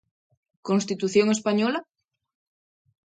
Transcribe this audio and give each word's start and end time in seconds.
Constitución 0.67 1.27
española? 1.35 1.79